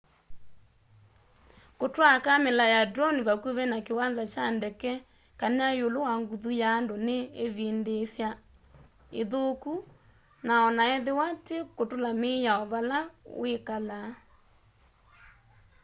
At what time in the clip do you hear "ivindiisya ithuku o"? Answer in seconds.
7.45-10.67